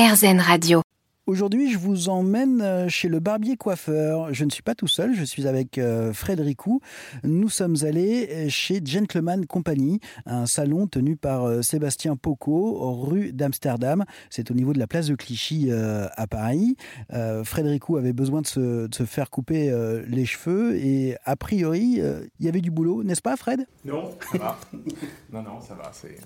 RZN 0.00 0.40
Radio. 0.40 0.80
Aujourd'hui, 1.26 1.70
je 1.70 1.76
vous 1.76 2.08
emmène 2.08 2.62
euh, 2.62 2.88
chez 2.88 3.08
le 3.08 3.20
barbier 3.20 3.58
coiffeur. 3.58 4.32
Je 4.32 4.46
ne 4.46 4.50
suis 4.50 4.62
pas 4.62 4.74
tout 4.74 4.86
seul, 4.86 5.14
je 5.14 5.24
suis 5.24 5.46
avec 5.46 5.76
euh, 5.76 6.14
Frédéricou. 6.14 6.80
Nous 7.22 7.50
sommes 7.50 7.76
allés 7.82 8.26
euh, 8.30 8.48
chez 8.48 8.80
Gentleman 8.82 9.44
Company, 9.44 10.00
un 10.24 10.46
salon 10.46 10.86
tenu 10.86 11.16
par 11.16 11.62
Sébastien 11.62 12.16
Poco, 12.16 13.02
rue 13.02 13.34
d'Amsterdam. 13.34 14.06
C'est 14.30 14.50
au 14.50 14.54
niveau 14.54 14.72
de 14.72 14.78
la 14.78 14.86
place 14.86 15.08
de 15.08 15.14
Clichy 15.16 15.70
à 15.70 16.26
Paris. 16.26 16.76
Frédéricou 17.44 17.98
avait 17.98 18.14
besoin 18.14 18.40
de 18.40 18.46
se, 18.46 18.86
de 18.86 18.94
se 18.94 19.04
faire 19.04 19.28
couper 19.28 19.70
les 20.08 20.24
cheveux 20.24 20.76
et 20.76 21.16
a 21.26 21.36
priori, 21.36 22.00
il 22.38 22.46
y 22.46 22.48
avait 22.48 22.62
du 22.62 22.70
boulot, 22.70 23.04
n'est-ce 23.04 23.22
pas 23.22 23.36
Fred? 23.36 23.66
Non, 23.84 24.12
ça 24.32 24.38
va. 24.38 24.60
non, 25.32 25.42
non, 25.42 25.60
ça 25.60 25.74
va. 25.74 25.90
C'est 25.92 26.16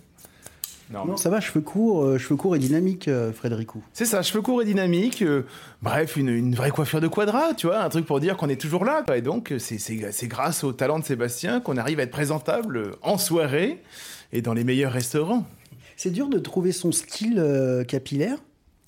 non, 0.91 1.17
ça 1.17 1.31
va, 1.31 1.41
cheveux 1.41 1.63
courts, 1.63 2.05
euh, 2.05 2.19
cheveux 2.19 2.37
courts 2.37 2.57
et 2.57 2.59
dynamiques, 2.59 3.09
euh, 3.09 3.33
Frédéricou. 3.33 3.83
C'est 3.93 4.05
ça, 4.05 4.23
cheveux 4.23 4.43
courts 4.43 4.63
et 4.63 4.65
dynamiques. 4.65 5.23
Euh, 5.23 5.43
bref, 5.83 6.17
une, 6.17 6.55
vraie 6.55 6.71
coiffure 6.71 7.01
de 7.01 7.09
quadrat, 7.09 7.55
tu 7.55 7.67
vois, 7.67 7.83
un 7.83 7.89
truc 7.89 8.05
pour 8.05 8.21
dire 8.21 8.37
qu'on 8.37 8.49
est 8.49 8.61
toujours 8.61 8.85
là. 8.85 9.03
Et 9.15 9.23
donc, 9.23 9.53
c'est 9.59 10.27
grâce 10.27 10.63
au 10.63 10.73
talent 10.73 10.99
de 10.99 11.05
Sébastien 11.05 11.61
qu'on 11.61 11.77
arrive 11.77 12.01
à 12.01 12.03
être 12.03 12.11
présentable 12.11 12.93
en 13.03 13.17
soirée 13.17 13.83
et 14.33 14.43
dans 14.43 14.53
les 14.53 14.65
meilleurs 14.65 14.93
restaurants. 14.93 15.47
C'est 15.97 16.11
dur 16.11 16.29
de 16.29 16.39
trouver 16.39 16.73
son 16.73 16.93
style 16.93 17.85
capillaire? 17.89 18.39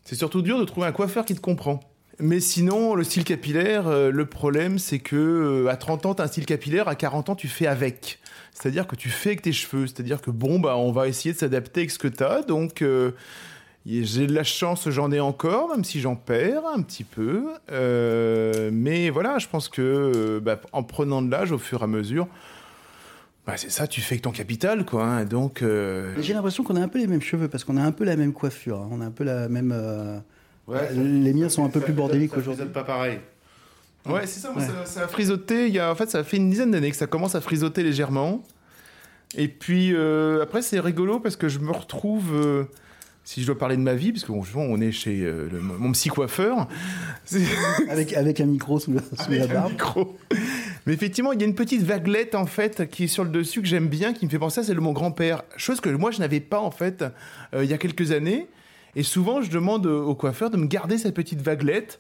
C'est 0.05 0.17
surtout 0.17 0.43
dur 0.43 0.59
de 0.59 0.65
trouver 0.65 0.87
un 0.87 0.93
coiffeur 0.93 1.25
qui 1.25 1.35
te 1.35 1.41
comprend. 1.41 1.81
Mais 2.19 2.41
sinon, 2.41 2.95
le 2.95 3.05
style 3.05 3.25
capillaire, 3.25 3.89
le 3.89 4.27
problème, 4.27 4.79
c'est 4.79 4.99
que 4.99 5.67
à 5.69 5.77
30 5.77 6.07
ans, 6.07 6.15
tu 6.15 6.23
as 6.23 6.25
un 6.25 6.29
style 6.29 6.47
capillaire, 6.47 6.89
à 6.89 6.95
40 6.95 7.31
ans, 7.31 7.35
tu 7.37 7.49
fais 7.49 7.67
avec. 7.67 8.19
C'est-à-dire 8.59 8.87
que 8.87 8.97
tu 8.97 9.11
fais 9.11 9.31
avec 9.31 9.43
tes 9.43 9.53
cheveux. 9.53 9.87
C'est-à-dire 9.87 10.23
que 10.23 10.31
bon, 10.31 10.59
bah, 10.59 10.77
on 10.77 10.91
va 10.91 11.09
essayer 11.09 11.35
de 11.35 11.39
s'adapter 11.39 11.81
avec 11.81 11.91
ce 11.91 11.99
que 11.99 12.09
tu 12.09 12.25
as. 12.25 12.43
Donc, 12.43 12.81
euh, 12.81 13.11
j'ai 13.85 14.27
de 14.27 14.33
la 14.33 14.45
chance, 14.45 14.89
j'en 14.89 15.13
ai 15.13 15.21
encore, 15.21 15.69
même 15.71 15.85
si 15.85 16.01
j'en 16.01 16.17
perds 16.17 16.67
un 16.67 16.81
petit 16.81 17.05
peu. 17.05 17.49
Euh, 17.71 18.71
mais 18.73 19.11
voilà, 19.11 19.39
je 19.39 19.47
pense 19.47 19.69
que 19.69 19.83
euh, 19.83 20.41
bah, 20.41 20.59
en 20.73 20.83
prenant 20.83 21.21
de 21.21 21.31
l'âge 21.31 21.53
au 21.53 21.59
fur 21.59 21.83
et 21.83 21.85
à 21.85 21.87
mesure, 21.87 22.29
bah, 23.47 23.55
c'est 23.57 23.71
ça, 23.71 23.87
tu 23.87 24.01
fais 24.01 24.15
avec 24.15 24.23
ton 24.23 24.33
capital, 24.33 24.87
quoi. 24.87 25.05
Hein. 25.05 25.25
donc. 25.27 25.63
J'ai 26.19 26.33
l'impression 26.33 26.65
qu'on 26.65 26.77
a 26.77 26.81
un 26.81 26.89
peu 26.89 26.99
les 26.99 27.07
mêmes 27.07 27.23
cheveux 27.23 27.49
parce 27.49 27.63
qu'on 27.63 27.77
a 27.77 27.83
un 27.83 27.93
peu 27.93 28.05
la 28.05 28.17
même 28.17 28.33
coiffure. 28.33 28.79
Hein. 28.79 28.89
on 28.91 29.03
a 29.03 29.05
un 29.05 29.11
peu 29.11 29.25
la 29.25 29.49
même. 29.51 29.75
les 30.95 31.35
miens 31.35 31.51
sont 31.51 31.65
un 31.65 31.71
peu 31.71 31.81
plus 31.81 31.93
bordéliques 31.93 32.37
aujourd'hui. 32.39 32.65
pas 32.67 32.85
pareil. 32.85 33.21
Ouais, 34.09 34.27
c'est 34.27 34.41
ça, 34.41 34.53
ça, 34.85 35.03
a 35.03 35.09
frisoté. 35.09 35.69
Il 35.69 35.75
y 35.75 35.79
a, 35.79 35.91
en 35.91 35.95
fait, 35.95 36.11
ça 36.11 36.25
fait 36.25 36.37
une 36.37 36.51
dizaine 36.51 36.71
d'années 36.71 36.91
que 36.91 36.97
ça 36.97 37.07
commence 37.07 37.35
à 37.35 37.41
frisoter 37.41 37.83
légèrement. 37.83 38.43
Et 39.37 39.49
puis 39.49 39.93
euh, 39.93 40.43
après, 40.43 40.63
c'est 40.63 40.81
rigolo 40.81 41.21
parce 41.21 41.37
que 41.37 41.49
je 41.49 41.59
me 41.59 41.73
retrouve. 41.73 42.35
Euh, 42.35 42.65
si 43.25 43.41
je 43.41 43.47
dois 43.47 43.59
parler 43.59 43.77
de 43.77 43.83
ma 43.83 43.95
vie, 43.95 44.13
parce 44.13 44.25
qu'on 44.25 44.45
on 44.55 44.81
est 44.81 44.93
chez 44.93 45.23
euh, 45.25 45.49
mon 45.61 45.91
psy 45.91 46.09
coiffeur. 46.09 46.69
avec, 47.89 48.13
avec 48.13 48.41
un 48.41 48.47
micro 48.47 48.79
sous 48.79 48.93
la, 48.93 49.01
sous 49.03 49.33
la 49.33 49.49
barbe. 49.49 49.67
Un 49.67 49.71
micro. 49.73 50.17
Mais 50.87 50.93
effectivement, 50.93 51.33
il 51.33 51.41
y 51.41 51.43
a 51.43 51.47
une 51.47 51.57
petite 51.57 51.83
vaguelette 51.83 52.37
en 52.37 52.47
fait 52.47 52.89
qui 52.89 53.05
est 53.05 53.09
sur 53.09 53.25
le 53.25 53.31
dessus 53.31 53.63
que 53.63 53.67
j'aime 53.67 53.89
bien, 53.89 54.13
qui 54.13 54.27
me 54.27 54.31
fait 54.31 54.39
penser 54.39 54.61
à 54.61 54.63
celle 54.63 54.77
de 54.77 54.81
mon 54.81 54.93
grand-père. 54.93 55.43
Chose 55.57 55.81
que 55.81 55.89
moi 55.89 56.13
je 56.13 56.21
n'avais 56.21 56.39
pas 56.39 56.61
en 56.61 56.71
fait 56.71 57.05
il 57.53 57.65
y 57.65 57.73
a 57.73 57.79
quelques 57.79 58.13
années. 58.13 58.47
Et 58.95 59.03
souvent, 59.03 59.43
je 59.43 59.51
demande 59.51 59.87
au 59.87 60.15
coiffeur 60.15 60.49
de 60.49 60.57
me 60.57 60.67
garder 60.67 60.97
cette 60.97 61.15
petite 61.15 61.43
vaguelette 61.43 61.99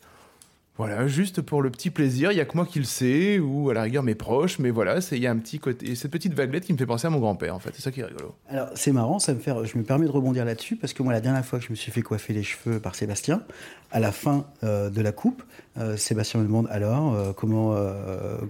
voilà, 0.78 1.06
juste 1.08 1.40
pour 1.40 1.62
le 1.62 1.70
petit 1.70 1.88
plaisir, 1.88 2.32
il 2.32 2.36
y 2.38 2.40
a 2.40 2.44
que 2.44 2.54
moi 2.54 2.66
qui 2.66 2.78
le 2.78 2.84
sais, 2.84 3.38
ou 3.38 3.70
à 3.70 3.74
la 3.74 3.82
rigueur 3.82 4.02
mes 4.02 4.14
proches, 4.14 4.58
mais 4.58 4.70
voilà, 4.70 4.98
il 5.10 5.18
y 5.18 5.26
a 5.26 5.30
un 5.30 5.38
petit 5.38 5.58
côté, 5.58 5.94
cette 5.94 6.10
petite 6.10 6.34
vaguelette 6.34 6.66
qui 6.66 6.72
me 6.74 6.78
fait 6.78 6.84
penser 6.84 7.06
à 7.06 7.10
mon 7.10 7.18
grand-père, 7.18 7.54
en 7.54 7.58
fait, 7.58 7.70
c'est 7.74 7.80
ça 7.80 7.90
qui 7.90 8.00
est 8.00 8.04
rigolo. 8.04 8.34
Alors 8.50 8.68
c'est 8.74 8.92
marrant, 8.92 9.18
ça 9.18 9.32
me 9.32 9.38
fait, 9.38 9.52
je 9.64 9.78
me 9.78 9.84
permets 9.84 10.04
de 10.04 10.10
rebondir 10.10 10.44
là-dessus, 10.44 10.76
parce 10.76 10.92
que 10.92 11.02
moi 11.02 11.14
la 11.14 11.22
dernière 11.22 11.44
fois 11.46 11.58
que 11.58 11.64
je 11.64 11.70
me 11.70 11.76
suis 11.76 11.90
fait 11.90 12.02
coiffer 12.02 12.34
les 12.34 12.42
cheveux 12.42 12.78
par 12.78 12.94
Sébastien, 12.94 13.42
à 13.90 14.00
la 14.00 14.12
fin 14.12 14.44
euh, 14.64 14.90
de 14.90 15.00
la 15.00 15.12
coupe, 15.12 15.42
euh, 15.78 15.96
Sébastien 15.96 16.40
me 16.40 16.44
demande 16.44 16.68
alors 16.70 17.14
euh, 17.14 17.32
comment, 17.32 17.74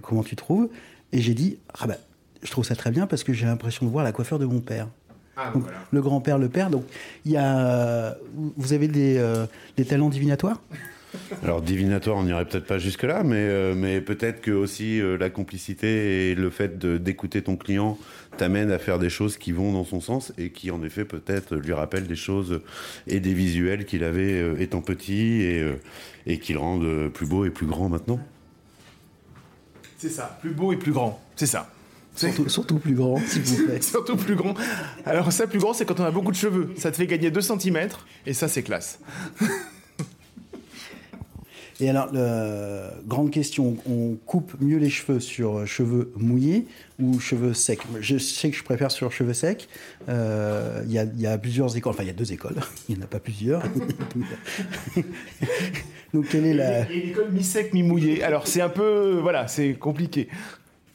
comment 0.01 0.23
tu 0.23 0.35
trouves, 0.35 0.67
et 1.13 1.21
j'ai 1.21 1.33
dit, 1.33 1.59
ah 1.79 1.87
ben, 1.87 1.95
je 2.43 2.51
trouve 2.51 2.65
ça 2.65 2.75
très 2.75 2.91
bien 2.91 3.07
parce 3.07 3.23
que 3.23 3.31
j'ai 3.31 3.45
l'impression 3.45 3.85
de 3.85 3.91
voir 3.91 4.03
la 4.03 4.11
coiffure 4.11 4.37
de 4.37 4.45
mon 4.45 4.59
père. 4.59 4.89
Ah, 5.37 5.51
donc, 5.53 5.63
Le 5.91 6.01
grand-père, 6.01 6.39
le 6.39 6.49
père, 6.49 6.69
donc 6.69 6.83
il 7.23 7.31
y 7.31 7.37
a, 7.37 8.17
vous 8.57 8.73
avez 8.73 8.89
des, 8.89 9.23
des 9.77 9.85
talents 9.85 10.09
divinatoires? 10.09 10.61
Alors 11.43 11.61
divinatoire, 11.61 12.17
on 12.17 12.23
n'irait 12.23 12.45
peut-être 12.45 12.65
pas 12.65 12.77
jusque-là, 12.77 13.23
mais, 13.23 13.35
euh, 13.37 13.73
mais 13.75 14.01
peut-être 14.01 14.41
que 14.41 14.51
aussi 14.51 14.99
euh, 14.99 15.17
la 15.17 15.29
complicité 15.29 16.31
et 16.31 16.35
le 16.35 16.49
fait 16.49 16.77
d'écouter 16.77 17.41
ton 17.41 17.55
client 17.55 17.97
t'amène 18.37 18.71
à 18.71 18.77
faire 18.77 18.99
des 18.99 19.09
choses 19.09 19.37
qui 19.37 19.51
vont 19.51 19.73
dans 19.73 19.83
son 19.83 19.99
sens 19.99 20.33
et 20.37 20.51
qui 20.51 20.71
en 20.71 20.83
effet 20.83 21.05
peut-être 21.05 21.55
lui 21.55 21.73
rappellent 21.73 22.07
des 22.07 22.15
choses 22.15 22.61
et 23.07 23.19
des 23.19 23.33
visuels 23.33 23.85
qu'il 23.85 24.03
avait 24.03 24.41
euh, 24.41 24.59
étant 24.59 24.81
petit 24.81 25.41
et, 25.41 25.65
et 26.25 26.39
qui 26.39 26.53
le 26.53 26.59
rendent 26.59 27.09
plus 27.13 27.25
beau 27.25 27.45
et 27.45 27.49
plus 27.49 27.65
grand 27.65 27.89
maintenant. 27.89 28.19
C'est 29.97 30.09
ça, 30.09 30.37
plus 30.41 30.51
beau 30.51 30.71
et 30.73 30.77
plus 30.77 30.91
grand, 30.91 31.19
c'est 31.35 31.47
ça. 31.47 31.69
Surtout, 32.17 32.49
surtout, 32.49 32.79
plus 32.79 32.95
grand, 32.95 33.19
s'il 33.27 33.43
vous 33.43 33.67
plaît. 33.67 33.81
surtout 33.81 34.15
plus 34.15 34.35
grand. 34.35 34.55
Alors 35.05 35.31
ça, 35.31 35.45
plus 35.45 35.59
grand, 35.59 35.73
c'est 35.73 35.85
quand 35.85 35.99
on 35.99 36.03
a 36.03 36.09
beaucoup 36.09 36.31
de 36.31 36.37
cheveux. 36.37 36.71
Ça 36.75 36.89
te 36.89 36.95
fait 36.97 37.05
gagner 37.05 37.29
2 37.29 37.41
cm, 37.41 37.89
et 38.25 38.33
ça, 38.33 38.47
c'est 38.47 38.63
classe. 38.63 38.99
Et 41.79 41.89
alors, 41.89 42.09
grande 43.05 43.31
question, 43.31 43.77
on 43.87 44.15
coupe 44.25 44.53
mieux 44.59 44.77
les 44.77 44.89
cheveux 44.89 45.19
sur 45.19 45.67
cheveux 45.67 46.11
mouillés 46.15 46.65
ou 46.99 47.19
cheveux 47.19 47.53
secs? 47.53 47.79
Je 47.99 48.17
sais 48.17 48.49
que 48.49 48.57
je 48.57 48.63
préfère 48.63 48.91
sur 48.91 49.11
cheveux 49.11 49.33
secs. 49.33 49.67
Euh, 50.09 50.81
il 50.87 50.91
y, 50.91 51.27
a 51.27 51.37
plusieurs 51.37 51.77
écoles, 51.77 51.93
enfin 51.93 52.03
il 52.03 52.07
y 52.07 52.11
a 52.11 52.13
deux 52.13 52.33
écoles, 52.33 52.55
il 52.89 52.95
n'y 52.95 53.01
en 53.01 53.05
a 53.05 53.07
pas 53.07 53.19
plusieurs. 53.19 53.61
Donc 56.13 56.29
quelle 56.29 56.45
est 56.45 56.53
la... 56.53 56.89
Il 56.89 56.97
y 56.97 57.01
a 57.01 57.03
une 57.03 57.09
école 57.09 57.31
mi-sec, 57.31 57.73
mi-mouillé. 57.73 58.23
Alors 58.23 58.47
c'est 58.47 58.61
un 58.61 58.69
peu, 58.69 59.19
voilà, 59.21 59.47
c'est 59.47 59.73
compliqué 59.73 60.29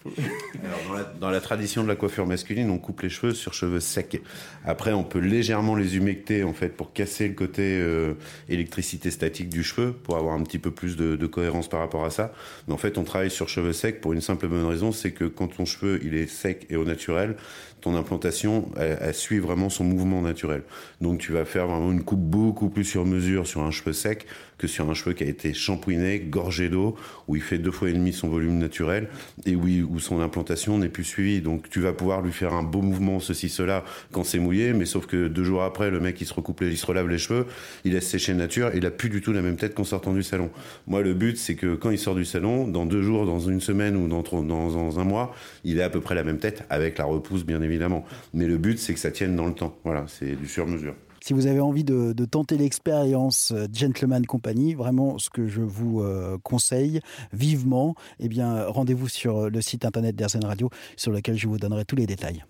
dans, 1.20 1.30
la, 1.30 1.40
tradition 1.40 1.82
de 1.82 1.88
la 1.88 1.96
coiffure 1.96 2.26
masculine, 2.26 2.70
on 2.70 2.78
coupe 2.78 3.02
les 3.02 3.08
cheveux 3.08 3.34
sur 3.34 3.54
cheveux 3.54 3.80
secs. 3.80 4.20
Après, 4.64 4.92
on 4.92 5.04
peut 5.04 5.18
légèrement 5.18 5.74
les 5.74 5.96
humecter 5.96 6.44
en 6.44 6.52
fait 6.52 6.70
pour 6.70 6.92
casser 6.92 7.28
le 7.28 7.34
côté 7.34 7.78
euh, 7.80 8.14
électricité 8.48 9.10
statique 9.10 9.48
du 9.48 9.62
cheveu, 9.62 9.92
pour 9.92 10.16
avoir 10.16 10.34
un 10.34 10.42
petit 10.42 10.58
peu 10.58 10.70
plus 10.70 10.96
de, 10.96 11.26
cohérence 11.26 11.68
par 11.68 11.80
rapport 11.80 12.04
à 12.04 12.10
ça. 12.10 12.32
Mais 12.66 12.74
en 12.74 12.78
fait, 12.78 12.98
on 12.98 13.04
travaille 13.04 13.30
sur 13.30 13.48
cheveux 13.48 13.72
secs 13.72 14.00
pour 14.00 14.12
une 14.12 14.20
simple 14.20 14.48
bonne 14.48 14.66
raison, 14.66 14.92
c'est 14.92 15.12
que 15.12 15.24
quand 15.24 15.48
ton 15.48 15.64
cheveu 15.64 16.00
il 16.04 16.14
est 16.14 16.26
sec 16.26 16.66
et 16.68 16.76
au 16.76 16.84
naturel, 16.84 17.36
ton 17.82 17.96
implantation 17.96 18.70
elle, 18.76 19.14
suit 19.14 19.40
vraiment 19.40 19.68
son 19.68 19.84
mouvement 19.84 20.22
naturel. 20.22 20.62
Donc 21.00 21.18
tu 21.18 21.32
vas 21.32 21.44
faire 21.44 21.66
vraiment 21.66 21.92
une 21.92 22.04
coupe 22.04 22.20
beaucoup 22.20 22.70
plus 22.70 22.84
sur 22.84 23.04
mesure 23.04 23.46
sur 23.46 23.62
un 23.62 23.70
cheveu 23.70 23.92
sec 23.92 24.26
que 24.56 24.68
sur 24.68 24.88
un 24.88 24.94
cheveu 24.94 25.12
qui 25.12 25.24
a 25.24 25.26
été 25.26 25.52
shampooiné, 25.52 26.20
gorgé 26.20 26.68
d'eau, 26.68 26.96
où 27.26 27.34
il 27.34 27.42
fait 27.42 27.58
deux 27.58 27.72
fois 27.72 27.90
et 27.90 27.92
demi 27.92 28.12
son 28.12 28.28
volume 28.28 28.58
naturel 28.58 29.08
et 29.44 29.56
où, 29.56 29.91
où 29.92 30.00
son 30.00 30.20
implantation 30.20 30.78
n'est 30.78 30.88
plus 30.88 31.04
suivie. 31.04 31.40
Donc 31.40 31.68
tu 31.68 31.80
vas 31.80 31.92
pouvoir 31.92 32.22
lui 32.22 32.32
faire 32.32 32.54
un 32.54 32.62
beau 32.62 32.80
mouvement, 32.80 33.20
ceci, 33.20 33.48
cela, 33.48 33.84
quand 34.10 34.24
c'est 34.24 34.38
mouillé, 34.38 34.72
mais 34.72 34.86
sauf 34.86 35.06
que 35.06 35.28
deux 35.28 35.44
jours 35.44 35.62
après, 35.62 35.90
le 35.90 36.00
mec 36.00 36.20
il 36.20 36.26
se 36.26 36.34
recoupe, 36.34 36.62
il 36.62 36.76
se 36.76 36.86
relave 36.86 37.08
les 37.08 37.18
cheveux, 37.18 37.46
il 37.84 37.92
laisse 37.92 38.08
sécher 38.08 38.34
nature, 38.34 38.70
il 38.74 38.86
a 38.86 38.90
plus 38.90 39.10
du 39.10 39.20
tout 39.20 39.32
la 39.32 39.42
même 39.42 39.56
tête 39.56 39.74
qu'en 39.74 39.84
sortant 39.84 40.12
du 40.12 40.22
salon. 40.22 40.50
Moi, 40.86 41.02
le 41.02 41.14
but, 41.14 41.36
c'est 41.36 41.54
que 41.54 41.74
quand 41.74 41.90
il 41.90 41.98
sort 41.98 42.14
du 42.14 42.24
salon, 42.24 42.66
dans 42.66 42.86
deux 42.86 43.02
jours, 43.02 43.26
dans 43.26 43.40
une 43.40 43.60
semaine 43.60 43.96
ou 43.96 44.08
dans, 44.08 44.22
dans, 44.22 44.42
dans 44.42 44.98
un 44.98 45.04
mois, 45.04 45.34
il 45.64 45.78
ait 45.78 45.82
à 45.82 45.90
peu 45.90 46.00
près 46.00 46.14
la 46.14 46.24
même 46.24 46.38
tête, 46.38 46.64
avec 46.70 46.98
la 46.98 47.04
repousse 47.04 47.44
bien 47.44 47.60
évidemment. 47.62 48.04
Mais 48.32 48.46
le 48.46 48.58
but, 48.58 48.78
c'est 48.78 48.94
que 48.94 49.00
ça 49.00 49.10
tienne 49.10 49.36
dans 49.36 49.46
le 49.46 49.54
temps. 49.54 49.76
Voilà, 49.84 50.06
c'est 50.08 50.34
du 50.36 50.46
sur-mesure. 50.46 50.94
Si 51.22 51.34
vous 51.34 51.46
avez 51.46 51.60
envie 51.60 51.84
de, 51.84 52.12
tenter 52.24 52.56
l'expérience 52.56 53.52
euh, 53.52 53.66
Gentleman 53.72 54.26
Company, 54.26 54.74
vraiment 54.74 55.18
ce 55.18 55.30
que 55.30 55.46
je 55.46 55.60
vous 55.60 56.00
euh, 56.00 56.36
conseille 56.42 57.00
vivement, 57.32 57.94
eh 58.18 58.28
bien 58.28 58.64
rendez-vous 58.66 59.08
sur 59.08 59.48
le 59.48 59.60
site 59.60 59.84
internet 59.84 60.16
d'Airzen 60.16 60.44
Radio 60.44 60.68
sur 60.96 61.12
lequel 61.12 61.36
je 61.36 61.46
vous 61.46 61.58
donnerai 61.58 61.84
tous 61.84 61.96
les 61.96 62.06
détails. 62.06 62.44